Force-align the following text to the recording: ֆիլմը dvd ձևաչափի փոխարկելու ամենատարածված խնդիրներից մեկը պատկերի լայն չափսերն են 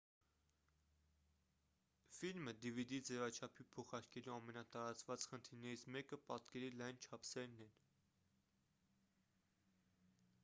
ֆիլմը 2.19 2.53
dvd 2.63 2.97
ձևաչափի 3.09 3.65
փոխարկելու 3.75 4.33
ամենատարածված 4.35 5.27
խնդիրներից 5.33 5.83
մեկը 5.97 6.19
պատկերի 6.29 6.71
լայն 6.79 7.03
չափսերն 7.09 7.61
են 7.67 7.75